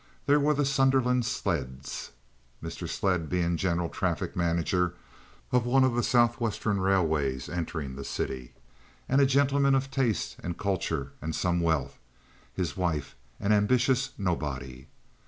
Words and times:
There 0.25 0.39
were 0.39 0.55
the 0.55 0.65
Sunderland 0.65 1.25
Sledds, 1.25 2.09
Mr. 2.63 2.89
Sledd 2.89 3.29
being 3.29 3.55
general 3.55 3.87
traffic 3.87 4.35
manager 4.35 4.95
of 5.51 5.63
one 5.67 5.83
of 5.83 5.93
the 5.93 6.01
southwestern 6.01 6.79
railways 6.81 7.47
entering 7.47 7.95
the 7.95 8.03
city, 8.03 8.55
and 9.07 9.21
a 9.21 9.27
gentleman 9.27 9.75
of 9.75 9.91
taste 9.91 10.37
and 10.43 10.57
culture 10.57 11.11
and 11.21 11.35
some 11.35 11.59
wealth; 11.61 11.99
his 12.51 12.75
wife 12.75 13.15
an 13.39 13.51
ambitious 13.51 14.09
nobody. 14.17 14.87